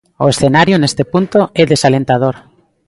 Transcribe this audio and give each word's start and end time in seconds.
O 0.23 0.25
escenario 0.33 0.75
neste 0.79 1.03
punto 1.13 1.39
é 1.61 1.63
desalentador. 1.71 2.35